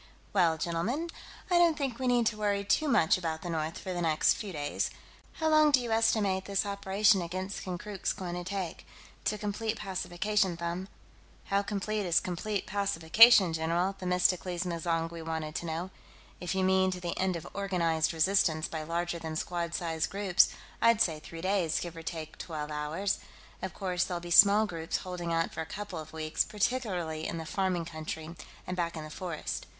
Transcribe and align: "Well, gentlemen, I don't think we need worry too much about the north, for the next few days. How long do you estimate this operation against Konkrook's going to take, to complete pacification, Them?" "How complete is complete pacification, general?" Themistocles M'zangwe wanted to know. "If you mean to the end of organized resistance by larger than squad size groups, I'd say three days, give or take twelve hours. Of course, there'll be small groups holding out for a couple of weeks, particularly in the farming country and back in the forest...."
"Well, 0.33 0.57
gentlemen, 0.57 1.11
I 1.51 1.59
don't 1.59 1.77
think 1.77 1.99
we 1.99 2.07
need 2.07 2.33
worry 2.33 2.63
too 2.65 2.87
much 2.87 3.19
about 3.19 3.43
the 3.43 3.51
north, 3.51 3.77
for 3.77 3.93
the 3.93 4.01
next 4.01 4.33
few 4.33 4.51
days. 4.51 4.89
How 5.33 5.47
long 5.47 5.69
do 5.69 5.79
you 5.79 5.91
estimate 5.91 6.45
this 6.45 6.65
operation 6.65 7.21
against 7.21 7.63
Konkrook's 7.65 8.11
going 8.11 8.33
to 8.33 8.43
take, 8.43 8.87
to 9.25 9.37
complete 9.37 9.77
pacification, 9.77 10.55
Them?" 10.55 10.87
"How 11.43 11.61
complete 11.61 12.07
is 12.07 12.19
complete 12.19 12.65
pacification, 12.65 13.53
general?" 13.53 13.93
Themistocles 13.93 14.63
M'zangwe 14.65 15.23
wanted 15.23 15.53
to 15.53 15.67
know. 15.67 15.91
"If 16.39 16.55
you 16.55 16.63
mean 16.63 16.89
to 16.89 16.99
the 16.99 17.15
end 17.19 17.35
of 17.35 17.45
organized 17.53 18.11
resistance 18.11 18.67
by 18.67 18.81
larger 18.81 19.19
than 19.19 19.35
squad 19.35 19.75
size 19.75 20.07
groups, 20.07 20.49
I'd 20.81 20.99
say 20.99 21.19
three 21.19 21.41
days, 21.41 21.79
give 21.79 21.95
or 21.95 22.01
take 22.01 22.39
twelve 22.39 22.71
hours. 22.71 23.19
Of 23.61 23.75
course, 23.75 24.03
there'll 24.05 24.19
be 24.19 24.31
small 24.31 24.65
groups 24.65 24.97
holding 24.97 25.31
out 25.31 25.53
for 25.53 25.61
a 25.61 25.65
couple 25.67 25.99
of 25.99 26.11
weeks, 26.11 26.43
particularly 26.43 27.27
in 27.27 27.37
the 27.37 27.45
farming 27.45 27.85
country 27.85 28.35
and 28.65 28.75
back 28.75 28.97
in 28.97 29.03
the 29.03 29.11
forest...." 29.11 29.67